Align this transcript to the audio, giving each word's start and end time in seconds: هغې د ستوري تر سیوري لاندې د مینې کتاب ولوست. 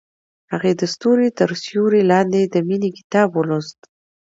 هغې 0.51 0.71
د 0.79 0.81
ستوري 0.93 1.29
تر 1.39 1.49
سیوري 1.63 2.01
لاندې 2.11 2.41
د 2.43 2.55
مینې 2.67 2.89
کتاب 2.97 3.29
ولوست. 3.33 3.79